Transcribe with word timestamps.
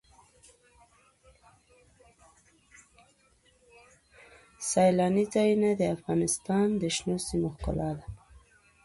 سیلانی 4.69 5.25
ځایونه 5.33 5.69
د 5.75 5.81
افغانستان 5.95 6.67
د 6.81 6.83
شنو 6.95 7.15
سیمو 7.27 7.49
ښکلا 7.55 7.89
ده. 7.97 8.05